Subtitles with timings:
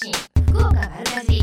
[0.00, 0.12] 信
[0.52, 1.40] 福岡丸かじ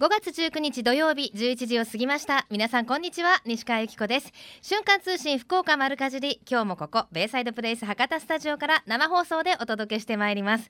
[0.00, 2.44] 5月19日土曜日11時を過ぎました。
[2.50, 4.32] 皆さんこんにちは西川由紀子です。
[4.62, 6.40] 瞬間通信福岡丸かじり。
[6.50, 10.68] 今日もここベイサイドプレイス博多スタジオから生放送でお届けしてまいります。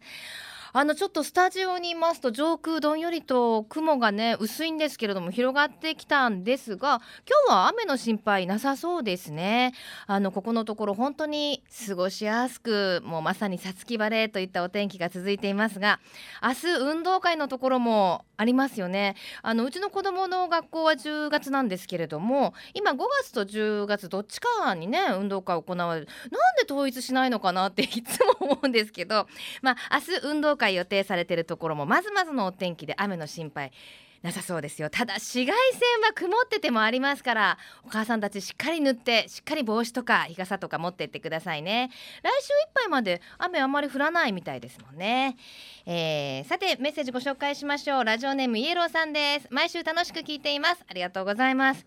[0.77, 7.01] あのちょっとスタジオにいますと上空どんよりと雲がね薄いんですけれども広がってきたんですが
[7.47, 9.73] 今日は雨の心配なさそうですね。
[10.09, 16.01] あのここのところ本当に過ごしやすくもうまさにさつき晴れといったお天気が続いていますが
[16.43, 19.15] 明日運動会のところもありますよね。
[19.43, 26.09] あのうちの子供の学校は10月なんですけれども今5月と10月どっちかにね運動会行われる。
[26.33, 29.29] なんで統一しないのかなっていつも思うんですけど
[29.63, 33.73] まあ明日運動会予定されているところもまずまずのお天気で雨の心配
[34.23, 34.89] なさそうですよ。
[34.89, 41.91] ただ紫外線は曇っててもありますからお母さんたちしっかり塗ってしっかり帽子とか日傘とか持ってってくださいね。
[42.23, 45.37] 来週いっぱいまで雨あまり降らないみたいですもんね、
[45.85, 48.05] えー、さてメッセージご紹介しましょう。
[48.05, 49.49] ラジオネームイエローさんです。
[49.51, 50.83] 毎週楽しく聞いています。
[50.89, 51.85] ありがとうございます。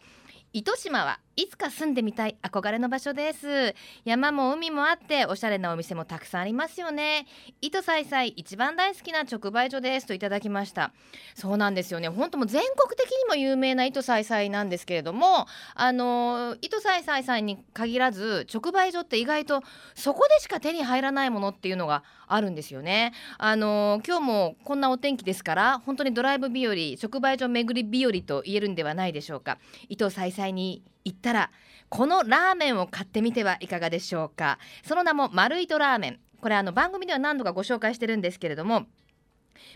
[0.54, 3.76] 糸島はいつか住んでみたい憧れの場所です。
[4.06, 7.28] 山も海もあっておしゃれなお店もたくさんありますよね。
[7.62, 10.94] 糸さいさい一番大好きな直売所ですといただきました。
[11.36, 12.08] そうなんですよね。
[12.08, 19.62] 本当も全国的にも有名な糸さいさいなんですけれどもあの糸さいさいさんに限らず直売所って意外と
[19.94, 23.14] そこでしか手に入らないものっていうのがあるんですよね。
[23.38, 29.58] あの今日もこんなお天気ですから本当にドライブ日和直売所巡り日和と言えるんではないでしょうか。
[29.90, 31.52] 糸さいさいに行ったら
[31.90, 34.60] このラーメンを買ってみてはいかがでしょうか。
[34.84, 36.20] その名も丸糸ラーメン。
[36.42, 38.86] これあの番組では何度かご紹介してるんですけれども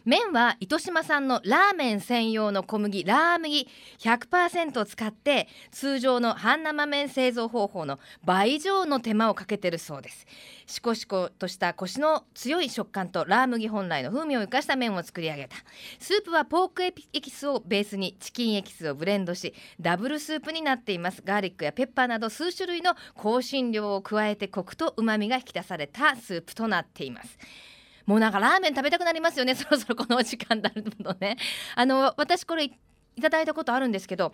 [0.06, 3.68] 麺は糸島産のラーメン専用の小麦ラー麦
[4.00, 10.26] 100%使って通常の半生麺製造方法の倍以上の手間をかけてるそうです。
[10.66, 15.58] しこしことしたコシの強い食感とラー麦本来の風味を生かした麺を作り上げた。
[16.00, 21.22] スープはポークエキスをベースにチキンエキスをブレンドしダブルスープになっています。
[21.24, 27.38] ガーリックやペッパーなど数種類の香辛料を加えてコクと旨味が引き出されたスープとなっています。
[28.12, 29.56] もうなんかラーメン食べたくなりますよね。
[29.56, 31.38] そろそろこのお時間になるのね。
[31.76, 32.72] あの私これい
[33.22, 34.34] ただいたことあるんですけど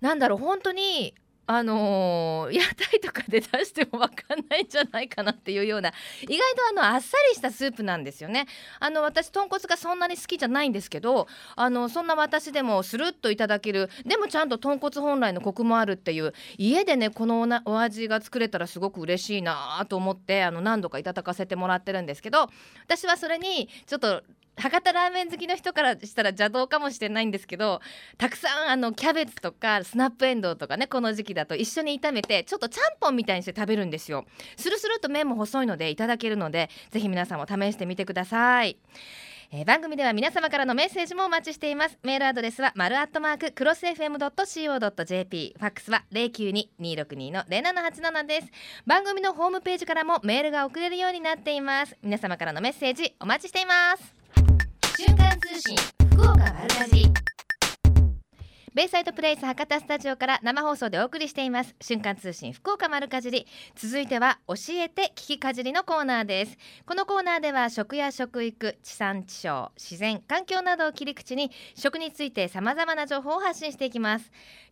[0.00, 0.38] なんだろう。
[0.38, 1.12] 本当に
[1.46, 5.92] あのー、屋台とかで出しても分かんないんじゃないかなっていうような
[6.22, 6.38] 意外と
[6.70, 8.46] あのあっさりしたスープなんですよね。
[8.78, 22.48] あの私豚骨がそんなに好きじゃないんですけどあのそんな私でもスルッといただけるでもちゃんと豚骨本来のコクもあるっていう家でねこのお味が作れたらすごく嬉しいなと思ってあの何度かいただかせてもらってるんですけど
[22.84, 24.22] 私はそれにちょっと
[24.60, 27.80] 博多ラーメン好きの人からしたら邪道かもしれないんですけど
[28.18, 34.24] たくさんあのキャベツとかスナップエンドウとかねこの時期だと一緒に炒めてちょっとちゃんぽんみたいにして食べるんですよ。
[34.56, 38.76] スルスルと麺も細いのでいただけるのでぜひ皆さんも試してみてください。
[39.52, 41.98] えー、番組では皆様からのメッセージもお待ちしています。
[42.04, 48.46] メールアドレスは丸アットマーククロス FM.co.jp ファックスは092262の0787です。
[48.86, 51.96] 番組のホームページからもメールが送れるようになっています。
[52.00, 54.20] 皆様からのメッセージお待ちしています。
[55.02, 55.74] 瞬間通信
[56.10, 57.10] 福岡丸かじ
[58.72, 61.74] ベイサイドプレイス博多スタジオから生放送でお送りしています。
[61.80, 63.44] 瞬間通信福岡丸かじり。
[63.74, 66.56] 続いては教えて聞きかじりのコーナーです。
[66.86, 74.30] このコーナーでは食や食育地産地消自然環境などを切り口に食について様々な情報を発信していきます。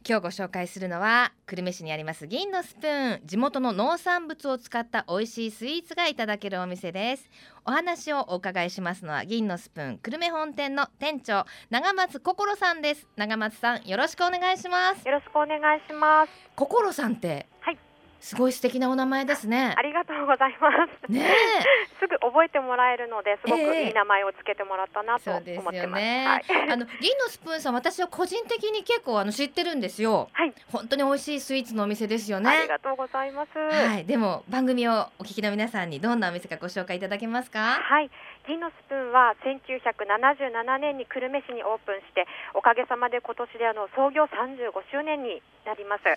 [0.08, 3.26] 今日ご紹介するのは久留米市にあります銀のスプーン。
[3.26, 7.28] 地元の農産物を使った美味しいスイーツがいただけるお店です。
[7.66, 13.08] お話をお伺いしますのは銀のスプーン久留米本店の店長長松心さんです。
[13.16, 17.78] 長松さんよろしくお願いしますよろしくお願いします心さんってはい
[18.20, 20.68] すごい素敵なお名前ですねありがとうございま
[21.06, 21.24] すね
[22.00, 25.76] すぐ覚えてもらえるのですごくいい名前をつけてもらったなと思ってます。
[25.76, 30.28] えー、ねはい、あの銀のスプーンさん私は個人的に結構あの知ってるんですよ。
[30.32, 30.54] はい。
[30.70, 32.50] 本当に美味しいスイーツのお店ですよね。
[32.50, 33.58] ありがとうございます。
[33.58, 34.04] はい。
[34.04, 37.78] でも番組をお聞きの皆さんにどんなお店かご紹介いただけますか？
[37.82, 38.10] はい。
[38.48, 42.24] 銀のスプーンは1977年に久留米市にオープンして
[42.56, 46.08] おかげさまで今年であの創業35周年になります。
[46.08, 46.16] は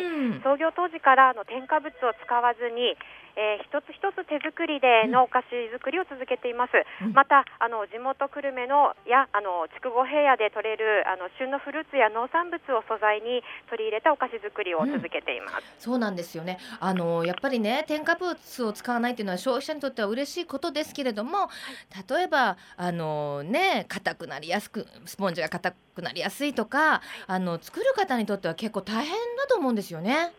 [0.00, 0.02] い。
[0.40, 2.96] 創業当時からあの添加物を使わずに
[3.38, 6.74] えー、一つ一つ手作りでのお菓子作りを続けています、
[7.06, 16.58] うん、またあの地元久留米のやあの筑後平野で採れるあの旬のフルーツや農産物を素材に取り入れたお菓子作りを続けています、うん、そうなんですよね。
[16.82, 21.50] あのやっぱりね添加物を使わないというのは消費者にとっては嬉しいことですけれども、は
[21.94, 30.32] い、例えばあのね硬くなりやすくスポンジが硬くなりやすいとか、あの作る方にとっては結構大変だと思うんですよね。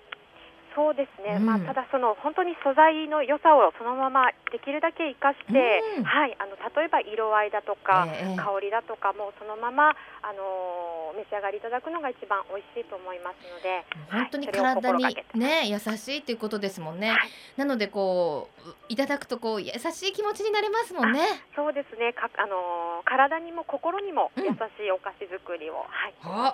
[0.76, 17.20] そうですね、うん、まあ、ただその本当に素材の良さをそのままできるだけ生かして、うん、はい、あの例えば色合いだとか、えー、香りだとかもそのまま、あのー、召し上がりいただくのが一番美味しいと思いますので本当に体に、ね、優しいということですもんね、はい、
[17.58, 21.22] なのでこういただくとこう優しい気持ちになれますもんね。
[21.56, 22.14] そうですね。
[22.14, 26.54] か、あのー、体にも心にも優しいお菓子作りを、うん、はい、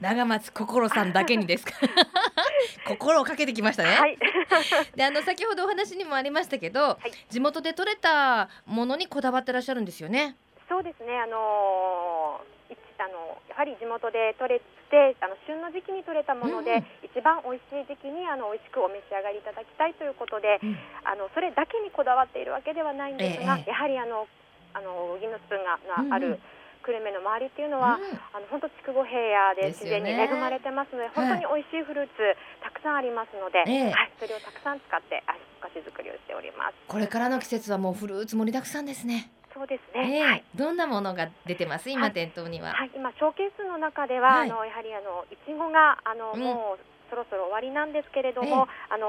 [0.00, 1.72] 長松心さんだけにですか？
[2.88, 3.90] 心をかけてきましたね。
[3.90, 4.18] はい、
[4.94, 10.36] であの先ほどお話にもありましたけど、はい、地元で採れたものにこだわってらっしゃるんですよね。
[10.68, 11.18] そうですね。
[11.18, 14.60] あのー、あのやはり地元で採れ
[14.90, 24.26] てあの旬の時期に採れたもので、うん、一番美味しい時期にあの美味しくお召し上がりいただきたいということで、うん、あのそれだけにこだわっているわけではないんですが、ええ、やはりあの
[24.74, 25.78] あの銀のスプーンが
[26.08, 26.40] がある、うんうん。
[26.84, 28.04] 久留米の周りっていうのは、うん、
[28.36, 32.36] あの本当筑後平野で自然に恵まれてますので、ね、本当に美味しいフルーツ、
[32.84, 35.24] さんありますので、はい、それをたくさん使って
[35.58, 36.74] お菓子作りをしております。
[36.86, 39.32] これからの季節はもうフルーツ盛りだくさんですね。
[39.54, 41.88] そうですね、えー、はい、どんなものが出てます？
[41.88, 46.78] 今、店頭には、はい、今ショーケースの中では、あのやはりあのいちごがあの、もう
[47.08, 49.06] そろそろ終わりなんですけれども、あの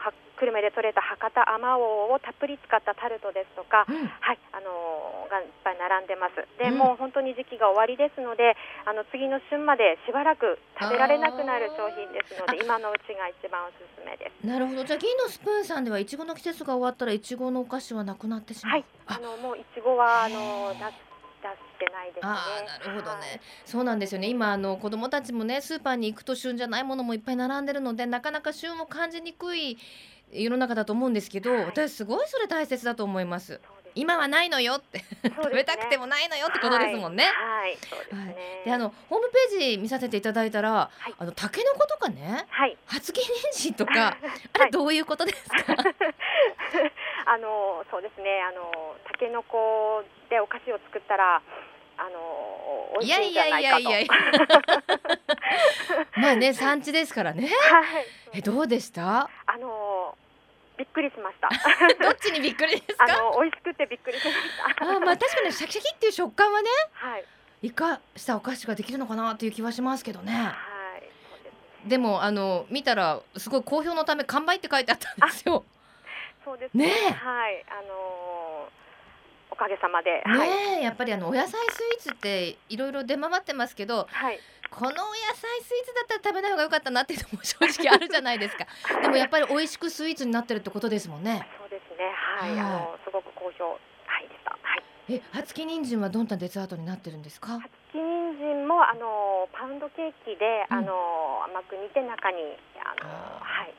[0.00, 6.36] は久留米で採れた博多あまおうをたっぷり使ったタルトですとか、うん、はいあのがいっぱい並んでます。
[6.58, 14.46] で、うん、もう本当に時期が終わりですので、あの次の旬までしばらく食べられなくなる商品ですので、今のうちが一番おすすめです。
[14.46, 14.84] なるほど。
[14.84, 18.72] じゃあ銀のスプーンさんではいちごの季節が終わったらいちごのお菓子はなくなってしまう。
[18.72, 18.84] はい。
[19.06, 20.94] あのもういちごはあの夏
[21.76, 22.20] してないですね。
[22.22, 29.78] あなるほどね、はい、そうなんですよね今あの子どもたちもねスーパーに行くと旬じゃないものもいっぱい並んでるのでなかなか旬を感じにくい
[30.32, 33.60] 世の中だと思うんですけど、はい、私すごいそれ大切だと思います。
[33.98, 37.24] 今はないのよって、ね、食べたくてもないのよってことですもんね。
[37.24, 38.62] はい、そうですね。
[38.66, 44.18] であのホームページ見させていただいたら、はい、あのタケノコとかね、はい、発切人参とか
[44.60, 45.74] あれどういうことですか？
[47.24, 51.40] あのそうですねあのタケノコでお菓子を作ったら
[51.98, 53.80] あの美味しいんじゃないかと。
[53.80, 54.08] いやいやいやいや
[56.20, 57.48] まあね産地ですからね。
[57.48, 58.06] はい。
[58.34, 59.30] えどうでした？
[59.46, 59.95] あの
[60.78, 61.48] びっくりしました。
[62.02, 63.04] どっちにびっくりですか？
[63.04, 64.84] あの美味しくてびっくりしました。
[64.96, 66.68] あまあ確かにシャキシャキっていう食感はね。
[66.92, 67.24] はい。
[67.62, 70.32] 生かしたお菓子ができるのかなという気はしますけどね。
[70.32, 70.54] は
[71.84, 71.88] い。
[71.88, 75.64] でもあの見たらすごい好評のため完売って書いてあったんですよ。
[76.44, 76.86] そうですね。
[76.86, 78.76] ねはいあのー
[79.48, 80.10] おかげさまで。
[80.10, 80.44] ね、は
[80.80, 84.38] い、やっぱりあのお野菜スイーツっていろいろ出回ってますけど、はい、
[84.70, 84.94] このお野
[85.34, 88.66] 菜スイーツだったら食べない方が良かったなっていうのも正直あるじゃないですか。
[89.00, 91.46] でもやっぱり美味しくスイーツになってるってことですもんね。
[91.58, 92.12] そうですね。
[92.38, 94.50] はい、はい、あのすごく好評はいでした。
[94.50, 94.82] はい。
[95.08, 97.60] え、初木人参はどんなデザートになってるんですか？
[97.60, 103.08] 初木人参もあのパウンドケーキで、うん、あの甘く煮て中にあの
[103.40, 103.74] はい。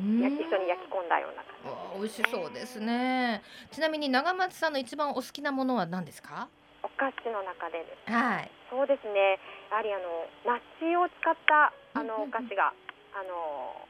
[0.00, 1.54] 焼き一緒に焼き込んだような感
[1.94, 3.42] じ、美味しそうですね
[3.72, 6.46] ちなみに長松さんの一番お好きなものは何ですか？
[6.82, 8.12] お菓子の中でです。
[8.12, 8.50] はい。
[8.70, 9.38] そうですね。
[9.70, 12.72] やはりあの梨を使ったあのお菓子が、
[13.16, 13.88] あの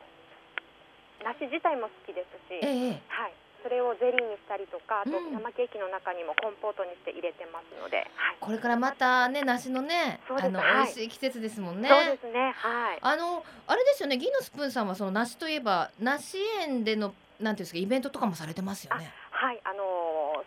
[1.25, 3.35] 梨自体も好きですし、ええ、はい。
[3.63, 11.89] それをゼリーにしたりとかあと生ケーキの中にもコンポートにして入れてますので、はい、これからまたね梨のねあの、はい、美味しい季節ですもんね。
[11.89, 12.55] そうですね。
[12.55, 12.99] はい。
[13.03, 14.17] あのあれですよね。
[14.17, 19.13] 銀のスプーンさんはその梨といえば梨園でのなんていうんですかイベントとかもされてますよね。
[19.31, 19.61] はい。
[19.65, 19.83] あの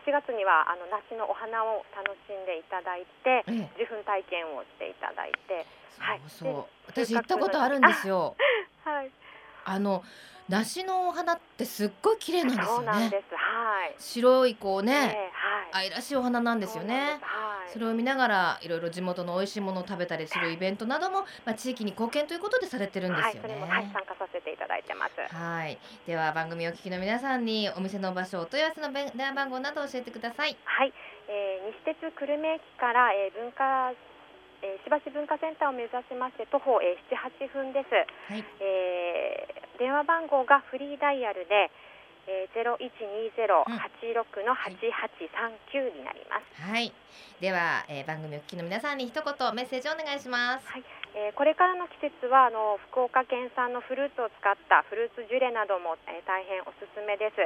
[0.05, 8.35] 4月にはあの梨のお花を楽しんでいただいて、ええ、受粉体験をしていただいてそうそう、はい、私行ったことあるんですよ。
[8.83, 9.11] はい
[9.65, 10.03] あの
[10.49, 12.87] 梨のお花ってすっごい綺麗なんですよね。
[12.89, 17.19] はい、白いこうね、えー、はい、愛らしいお花なんですよね。
[17.71, 23.61] それを見ながらいろいろ地元の美味しいものを食べたりするイベントなども、まあ、地域に貢献ということでされてるんですよね。
[23.61, 25.33] はい、参加させていただいてます。
[25.33, 25.79] はい。
[26.05, 30.57] では番組お聞きの皆さんにお店の場所、お問い合わせの電話番号など教えてください。
[30.65, 30.93] はい。
[31.29, 33.93] えー、西鉄久留米駅から、えー、文化
[34.61, 37.89] えー、しばし文化センターを目指しまして徒歩、えー、7、8分です、
[38.29, 41.73] はい、えー、電話番号がフリーダイヤルで、
[42.29, 46.93] えー、0120-86の8839になります、うん、はい。
[47.41, 49.25] では、えー、番組お聞きの皆さんに一言
[49.55, 50.83] メッセージをお願いします、はい。
[51.17, 57.41] えー、これからの季節はあの福岡県産のフルーツを使ったフルーツジュレなども、えー、大変おすすめです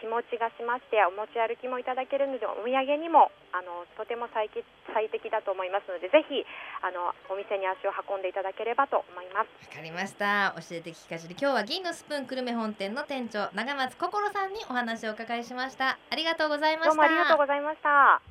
[0.00, 4.50] 日持ちがしましてお持ち歩きもいただけるのでお土産にもあのとても最
[4.94, 6.44] 最適だと思いますのでぜひ
[6.82, 9.50] あのお店に足を運んでいただければと思います。
[9.68, 10.54] わかりました。
[10.56, 11.34] 教えて聞かせて。
[11.34, 15.98] 今日は銀のスプーン久留米本店の店長長松心さんにお話をお伺いしました。
[16.10, 16.90] ありがとうございました。
[16.90, 18.22] どうもありがとうございました。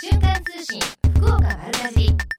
[0.00, 0.80] 瞬間通信
[1.14, 2.31] 福岡丸かじ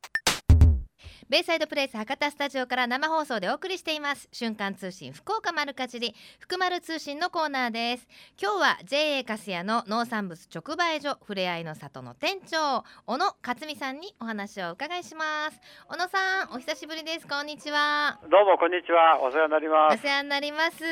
[1.30, 4.28] ベイサイドプレイス博多スタジオから生放送でお送りしています。
[4.34, 8.08] 瞬間通信福岡丸かじり福丸通信のコーナーです。
[8.42, 15.60] 今日は JA カスヤの農産物直売所ふれあいの里の店長小野克美さんにお話をお伺いします。
[15.88, 17.28] 小野さんお久しぶりです。
[17.28, 18.20] こんにちは。
[18.30, 19.22] どうもこんにちは。
[19.22, 20.00] お世話になります。
[20.00, 20.84] お世話になります。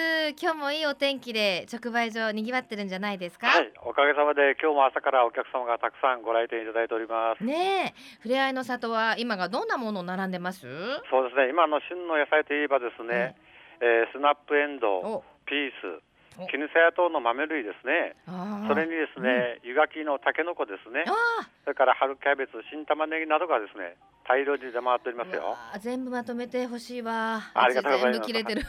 [0.42, 3.48] 今日もいいお天気で直売所賑わってるんじゃないですか？
[3.48, 3.72] はい。
[3.86, 7.44] おかげさまで今日も朝からお客様がたくさんご来店いただいております。
[7.44, 8.20] ねえ。
[8.22, 10.62] ふれあいの里は今がどんなもの並んでます？
[11.10, 11.50] そうですね。
[11.50, 13.36] 今の旬の野菜といえばですね、
[13.82, 16.02] えー、スナップエンドウピース
[16.50, 18.16] 絹さや等の豆類ですね。
[18.68, 21.04] それにですね、うん、湯がきのたけのこですね。
[21.66, 25.58] それから春キャベツ新玉ねぎなどがですね大量に出回っておりますよ。
[25.82, 27.42] 全部まとめてほしいわ。
[27.54, 28.20] ありがとうございます。
[28.20, 28.62] 全部切れてる。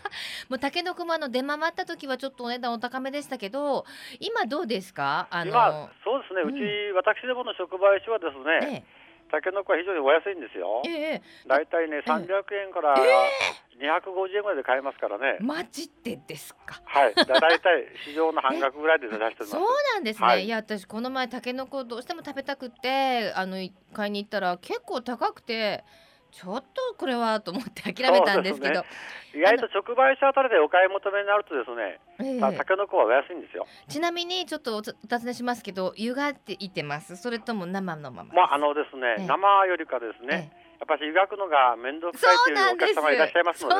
[0.48, 3.84] もうたけのこもあの出回った時はちょっとお値段お高めでしたけど
[4.18, 5.28] 今どうですか？
[5.30, 5.50] あの。
[5.50, 8.99] 今そうですね、うち、うん、私どもの直売所はですね、ええ
[9.30, 10.82] たけのこは非常にお安いんですよ。
[10.86, 12.26] ええだいたいね、300
[12.66, 12.94] 円から
[13.78, 15.38] 250円ぐらいで買えますからね。
[15.40, 16.80] マジでですか？
[16.84, 17.14] はい。
[17.14, 19.50] だいたい市場の半額ぐらいで出してます。
[19.50, 19.62] そう
[19.94, 20.26] なんですね。
[20.26, 23.56] はい、いや私この前たけのこどうしても食べたくてあの
[23.92, 25.84] 買いに行ったら結構高くて。
[26.30, 28.86] ちょっとこれはと思って諦めたんですけど、ね、
[29.34, 33.66] 意外と直売所あたりでお買い求めになるとですね、えー、たけのこはお安いんですよ。
[33.88, 37.16] ちなみにちょっとお尋ねしますけど湯がっていてます？
[37.16, 43.76] それとも生のまままああのですね、えー、生よりかですね、えー、やっぱり湯がくのが面倒くさいというお客様いらっしゃいますので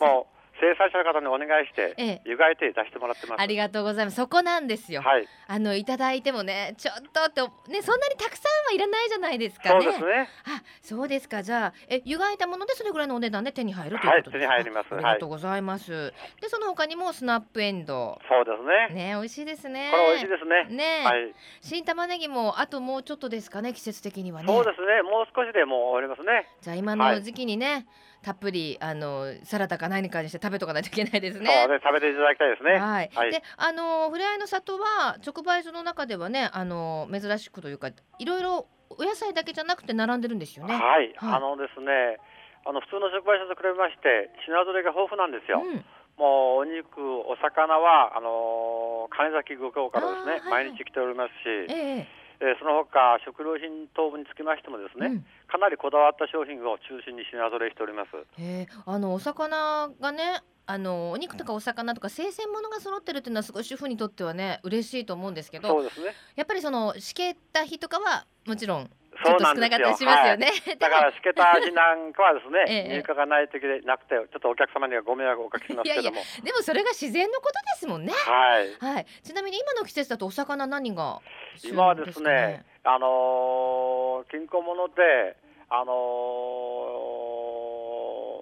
[0.00, 3.40] もう生産者の方にお願いして、ええ、湯がいて出してもらってます。
[3.40, 4.16] ありがとうございます。
[4.16, 9.84] そこなんですよ、はい、あのいただいてもねちょっとってねそんなにたくさんはいらないじゃないですかね。
[9.84, 10.28] そうですね。
[10.46, 11.42] あそうですか。
[11.42, 14.94] じゃあえ湯がいたものでそれぐらいのお値段で手に入るということですか、はい、手に入ります。
[14.94, 18.18] ありがとうございます、はい、でその他にもスナップエンド。
[18.28, 19.10] そうですね。
[19.10, 19.90] ね美味しいですね。
[19.90, 20.76] これ美味しいですね。
[20.76, 24.48] ね、はい、新玉ねぎもあともうちょっとですかね季節的にはね。
[24.48, 25.02] そうですね。
[25.02, 26.48] もう少しでもう終わりますね。
[26.60, 27.86] じゃあ今の時期にね、
[28.24, 31.44] たっぷりあのサラダか何かにして食べとかないといけないですね。
[31.44, 32.80] ね食べていただきたいですね。
[32.80, 33.10] はい。
[33.14, 40.72] はい、であのふれあいの里は直売所の中ではねあの珍しくというかいろいろお野菜だけじゃなくて並んでるんですよね。
[40.74, 41.12] はい。
[41.16, 42.16] はい、あのですね
[42.64, 45.60] あの普通の直売所と比べまして品揃えが豊富なんですよ。
[45.60, 58.10] うんもうお肉、お魚はあの金崎漁港からですね、はい、毎日来ておりますし、えええー、その他食料品等につきましてもですね、うん、かなりこだわった商品を中心に品揃えしております。
[58.38, 66.14] えあのお魚がねあのお肉とかお魚とか生鮮物が揃ってるっていうのはすごい主婦にとってはね嬉しいと思うんですけどそうですね。
[66.36, 68.90] やっぱりそのしけた日とかはもちろん
[69.24, 70.46] ちょっと少なかったりしますよね。
[70.46, 76.02] はい、だからしけた日なんかはですね、 ええ、入荷がない時でなくて、ちょっとお客様にはご迷惑をおかけしますけども。
[76.02, 78.12] いやいやでもそれが自然のことですもんね。
[78.12, 78.76] はい。
[78.78, 79.06] はい。
[79.22, 81.20] ちなみに今の季節だとお魚何が、
[81.62, 85.36] ね、今はですね、あのー、金庫物で、
[85.70, 85.92] あの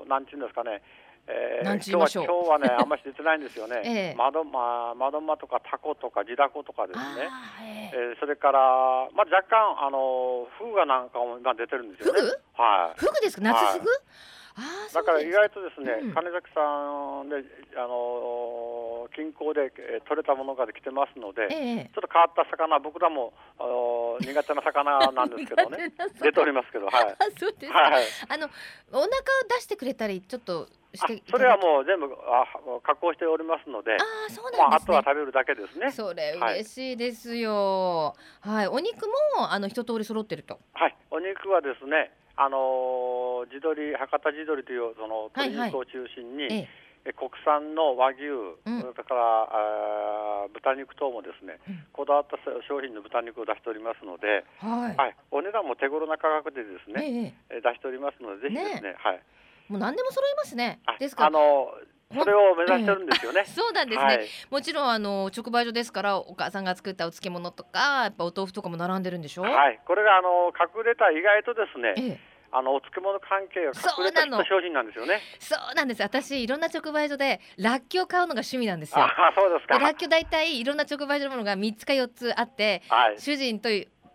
[0.05, 0.83] ー、なんていうんですかね。
[1.33, 3.81] えー、今日は今日はねあんまり出てないんですよね。
[3.85, 7.29] ええ、窓ま窓間とかタコとか地ダコとかですね。
[7.93, 8.59] えー、えー、それから
[9.15, 12.21] まあ若干あのフグがなんかも今出てるんですよね。
[12.55, 13.01] はい。
[13.01, 13.43] フグですか？
[13.43, 13.91] 夏フグ？
[14.55, 16.61] はいだから意外とですね、うん、金崎さ
[17.25, 17.37] んで、
[17.75, 27.04] あのー、近郊で、えー、取れたものが来てますので、ええ、ちょっと変わった魚、僕らも、あのー、苦手な魚なんですけどね、 出ておりますけど、はい。
[27.12, 28.49] あそうですか、はい、あの
[28.92, 29.09] お腹を
[29.56, 32.44] 出してくれたり、ちょっとそれはもう全部あ
[32.82, 35.90] 加工しておりますので、あそうなん、ね、まあ、あとは食べるだけですね。
[35.90, 38.14] それ嬉しいですよ。
[38.42, 39.06] はい、はい、お肉
[39.37, 40.61] もあの一通り揃ってると。
[40.75, 46.61] はい、お肉はですね、あの地鶏博多地鶏というその鶏肉を中心に、はいはい。
[46.61, 46.68] え
[47.11, 48.23] 国産の和牛、
[48.64, 59.23] うん、それからあ豚肉等もですね、うん、こだわった商品の豚肉を出しておりますので、はい、はい、お値段も手頃な価格でですね、ええ、出しておりますので、ぜひですね、ねはい。
[59.68, 60.78] もう何でも揃いますね。
[61.00, 61.75] ですかあの
[62.12, 63.44] それを目指してるんですよね。
[63.47, 64.04] そうなんですね。
[64.04, 69.42] はい、もちろんあの直売所ですからお母さんが作ったお漬物とかやっぱお豆腐とかも並んでるんでしょ？
[69.42, 69.80] はい。
[69.87, 71.94] これがあの隠れた意外とですね。
[71.97, 75.21] ええあのお漬物関係が隠れた商品なんですよね。
[75.40, 76.02] そうなんです。
[76.02, 79.02] 私いろんな直売所でらっきょう買うのが趣味なんですよ。
[79.02, 79.78] あ そうですか。
[79.78, 83.71] らっきょう大体いろんな直売所のものが三つか四つあって、はい、主人と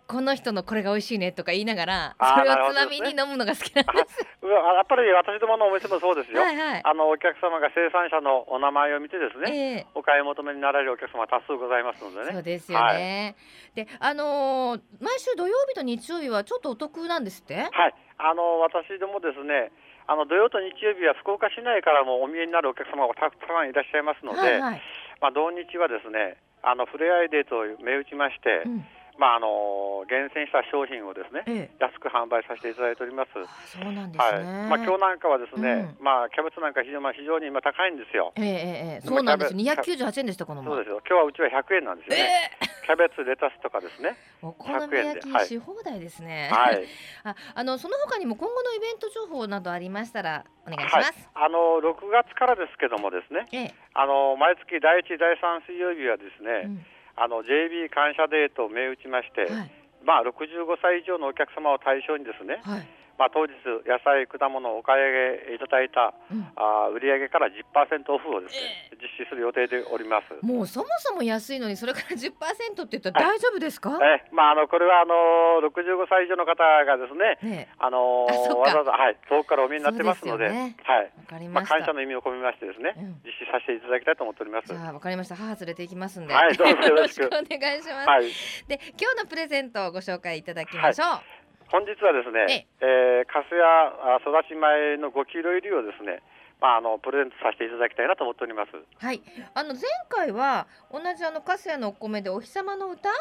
[0.08, 4.24] この人のこれが美味しいねとか言いながらそれをつまみに飲むのが好きなんです。
[4.42, 6.42] やっぱり私どものお店もそうですよ。
[6.42, 12.32] はいはい、あのお客様が生産者のお名前を見てですね、えー、お買い求めになられるお客様多数ございますのでね。
[12.32, 13.36] そうですよね。
[13.76, 17.56] はい、で、あのー、毎週土曜日と日曜日はちょっとお得なんですって？
[17.56, 17.94] はい。
[18.18, 19.72] あの私どもですね。
[20.08, 24.82] あの土曜と日曜日は福岡市内からもお見えになるお客様がたくさんいらっしゃいますので、はいはい、
[25.20, 28.64] まあ同日はですね、あのふれあいデーと銘打ちまして。
[28.66, 28.86] うん
[29.18, 33.34] まああの厳選した商品をですね、ええ、安く販売させていただいております。
[33.66, 34.38] そうなんですね。
[34.38, 38.32] はい、まあ今日なんかはですね、うん、まあキャベツなんか非常,、まあ、非常に今高いんですよ。
[38.38, 39.56] ええええ、そうなんです。
[39.56, 41.02] 二百九十八円でしたこのそうですよ。
[41.02, 42.52] 今日はうちは百円なんですよね。
[42.62, 44.16] えキャベツレタスとかですね。
[44.42, 46.50] お好み焼きし放題ですね。
[46.54, 46.86] はい。
[47.26, 51.30] ああのその他にも今後のイベント情報などありましたらお願いします。
[51.34, 53.48] はい、あの六月からですけどもですね。
[53.52, 56.52] ええ、あの毎月第一第三水曜日はですね。
[56.66, 56.86] うん
[57.18, 59.72] あの JB 感謝デーと銘打ちまして、はい、
[60.06, 63.54] まあ、65歳以上のお客様を対象にですね、はい、まあ、当日
[63.86, 70.34] 野菜果物をお買い上げいただいた、うん、あ売上から10%オフをですね、えー、実施する予定でおります。
[70.46, 81.48] もうそもそも安いのにそれから10%って言ったら大丈夫ですか、はい、えまあ、あのこれはあの65歳以上の方がですね、ねあのわざわざ、はい、遠くからお見えになってますので、ね、はい。
[81.50, 84.72] まあ、感謝の意味を込めましてですね、うん、実施させていただきたいと思っております。
[84.72, 85.36] わかりました。
[85.36, 88.26] 母連れて行きますんで、はい、どうぞよろしく お願いします、はい、
[88.68, 96.24] で今日のプレゼントをご紹介いただきましょう、はい本日はですね、ええー、カスや育ち米の5キロ入りをですね、
[96.62, 98.72] まあ、あのプレゼントさせていただきたいなと思っております。
[98.72, 99.22] はい、
[99.54, 103.16] あの前回は同じあのカスヤのお米でお日様の歌、は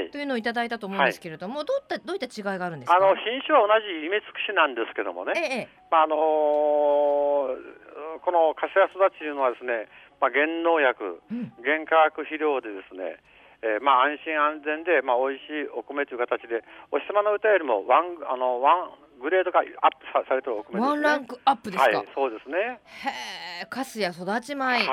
[0.00, 2.96] い、というのをいただいたと思うんですけれども、はい、どういったどういった違いがあるんですか？
[2.96, 6.18] あの品種は同じイメツクシなんですけどもね、ええ、まああのー、
[8.24, 13.20] このカスヤ育ちというのはですね、まあ原農薬、うん、原化学肥料でですね。
[13.62, 19.66] えー、まあ安心安全でまあ美味しいお米という形でお日様の歌よりもワンあのワングレードがアッ
[20.00, 21.90] プさされてるお米です、ね、ワンランクアップですか？
[21.92, 22.56] はい、そうですね。
[22.56, 24.64] へえ、カスや育ち米。
[24.64, 24.88] はい。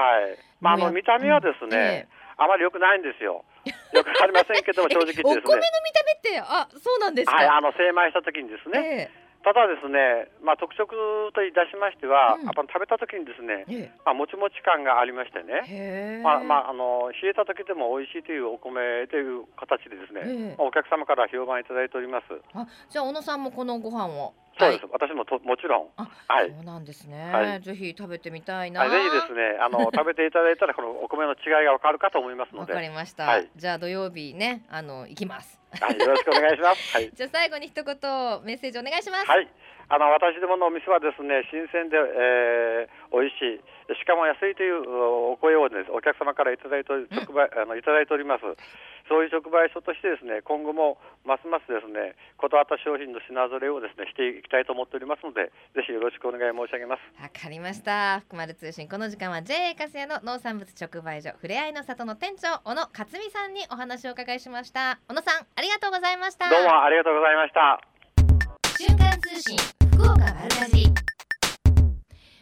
[0.60, 3.46] まああの見た目はですね、うん、あまり良くないんですよ。
[3.94, 5.24] よくありませんけども 正直ですね。
[5.24, 5.48] お米の見
[5.96, 7.36] た目ってあそうなんですか？
[7.38, 9.10] はい、あの精米した時にですね。
[9.16, 10.92] えーただですね、まあ、特色
[11.34, 22.28] といたしましては、うん、やっぱ食べた時にですね、ええ、まあ、もちもち感がありましてね、まあまあ、あの冷えた時でも美味しいというお米という形でですね、まあ、お客様から評判いただいております。
[22.54, 25.88] あじゃあ小野さんもこのご飯をそうです、はい、私もともちろん。
[25.96, 26.50] はい。
[26.50, 28.90] そうなんですね、はい、ぜひ食べてみたいな。
[28.90, 32.74] ぜひですね、あの 食べていただいたらこのお米の違いがわかるかと思いますので。
[32.74, 33.26] わかりました。
[33.26, 35.62] はい、じゃあ土曜日ね、あの行きます。
[35.80, 36.94] はい、よろしくお願いします。
[36.94, 37.12] はい。
[37.14, 37.86] じゃあ最後に一言
[38.44, 39.28] メッセージお願いします。
[39.28, 39.48] はい。
[39.90, 43.64] あの私どものお店はですね新鮮で、えー、美味しい。
[43.96, 44.84] しかも安いという
[45.32, 48.44] お声を、ね、お客様からいただいて直売、あのいただいております。
[49.08, 57.08] そういう直売所としてですね今後もますますですねこだわった商品の品ぞれをですねしていきたいと思っておりますのでぜひよろしくお願い申し上げます。
[57.16, 58.20] わかりました。
[58.28, 65.00] 福丸通信この時間は JA カスヤの農産物直売所ふれあいの里の店長小野克美さんにお話をお伺いしました。
[65.08, 66.50] 小野さんありがとうございました。
[66.52, 67.80] どうもありがとうございました。
[68.78, 70.94] 瞬間通信福岡丸かじり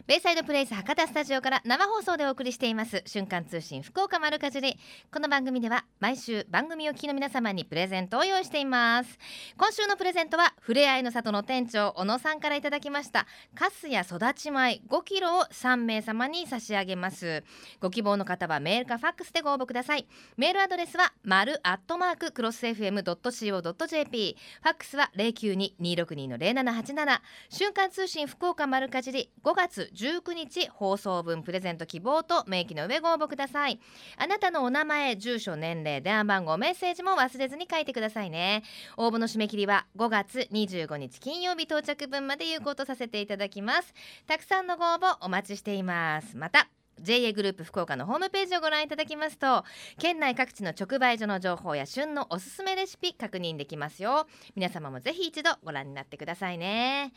[0.06, 3.02] ベイサイドプレイス博多スタジオから生放送でお送りしています。
[3.06, 4.78] 瞬間通信福岡丸かじり。
[5.12, 9.18] この番組では毎週番組を聞きの皆様にプレゼントを用意しています。
[9.58, 13.26] 今週のプレゼントはふれあいの里の店長小野さんからいただきました。
[13.56, 17.42] カスや育ち米5キロを3名様に差し上げます。
[17.80, 20.06] ご希望の方はメールかファックスでご応募ください。
[20.36, 33.80] メールアドレスは丸アットマーククロス FM.co.jp ファックスは092-262の0787瞬間通信福岡丸かじり5月19日放送分プレゼント希望と明記の上ご応募ください。
[34.16, 38.62] あなたのお名前住所年齢電話番号メッセージも忘れずに書いてくださいね。
[38.96, 43.94] 応募の締め切りは5月25日金曜日到着分まで有効とさせていただきます。
[44.26, 46.36] たくさんのご応募お待ちしています。
[46.36, 46.68] また
[47.00, 49.64] JA グループ福岡のホームページをご覧いただきますと
[49.98, 54.26] 県内各地の直売所の情報や旬のおすすめレシピ確認できますよ。
[54.54, 57.12] 皆様もぜひ一度ご覧になってくださいね。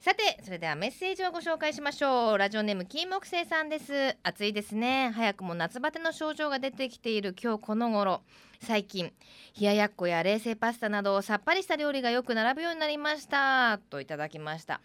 [0.00, 2.38] さてそれではメッセージをご紹介しましょう。
[2.38, 4.16] ラジオネーム金木星さんです。
[4.22, 5.12] 暑いですね。
[5.14, 8.22] 早くも夏バテの症状が出てきている今日この頃。
[8.62, 9.10] 最近
[9.58, 13.80] 冷ややっこや冷製パスタなどさっぱりした料理がよく並ぶようになりました。
[13.88, 14.80] といただきました。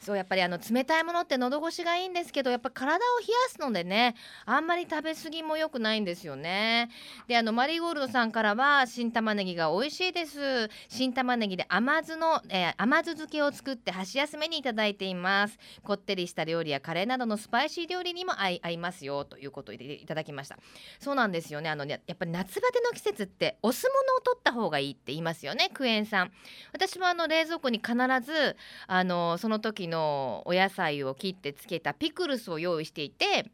[0.00, 4.16] そうやっぱりあの冷たいものって喉越しがいいんですけどやっぱ体を冷やすのでね
[4.46, 6.90] あんまり食べ過ぎも良くないんですよね。
[7.28, 10.68] であのマリーゴールドさんからは新玉ねぎが美味しいです。
[10.88, 15.56] 新玉ねぎで甘酢の、えー、甘酢漬けを作って箸休めにいただいています。
[15.84, 19.24] こってりした料理やカレーなどのスパイシー料理にも合いますよ。
[19.24, 20.58] ということでいただきました。
[20.98, 21.70] そうなんですよね。
[21.70, 26.30] あのねやっぱり夏バテの季節ってお酢物を取った方がいいって言いますよねクエン酸
[26.72, 28.56] 私もあの冷蔵庫に必ず
[28.86, 33.50] あのその時のお野菜を切ってつけたピクルスを用意していて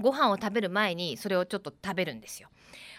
[0.00, 2.48] ご飯を食べる前にそれをちょっと食べるんですよ。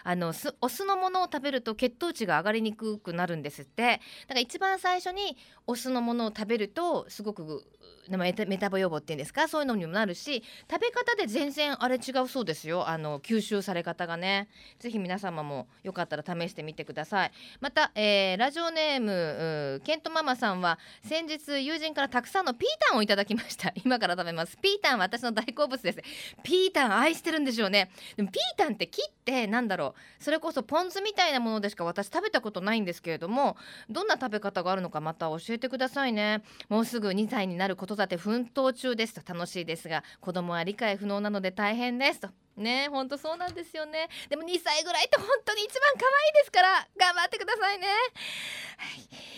[0.02, 7.64] あのお酢のものを食べると血糖値が上がりにくくなるんですってだから一番最初にお酢のものを食べるとすごく
[8.08, 9.48] メタボ予防っていうんですか？
[9.48, 12.88] そういうのにもなるし食べ方で全然あれ違うそうですよ。
[12.88, 14.48] あの吸収され方がね。
[14.78, 17.32] ぜひ皆様もよかったら試してみてください。
[17.60, 23.72] また、えー、ラジオネームケントママさんは先日友人からたくさんのピータンをいただきました。
[23.84, 24.56] 今から食べます。
[24.58, 25.98] ピータンは私の大好物です。
[26.42, 27.90] ピータン愛してるんでしょうね。
[28.16, 30.22] でもピータンって切ってなんだろう。
[30.22, 33.56] それこそポン酢みたいなものでしか私食べたことないんですけれども
[33.90, 36.42] どんな食べ方があるのかまた教えてくださいね。
[36.68, 39.22] もうすぐ2歳になる子育て奮闘中ですと。
[39.26, 42.28] 楽しいですが子供は理解不能なので大変ですと。
[42.56, 44.08] ね本当そうなんですよね。
[44.28, 47.92] でも2歳ぐらいって本当に一番可愛いですから頑張ってくださいね、は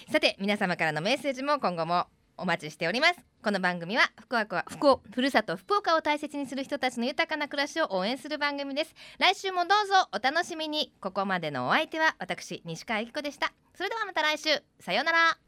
[0.08, 3.14] い、さて皆様からのメッセージも今後もお待ちしております。
[3.42, 8.94] この番組は福岡福岡ふるさと福岡を大切にする人たちの豊かな暮らしを応援する番組です。
[9.18, 10.92] 来週もどうぞお楽しみに。
[11.00, 13.52] ここまでのお相手は私西川由紀子でした。
[13.74, 14.62] それではまた来週。
[14.80, 15.47] さようなら。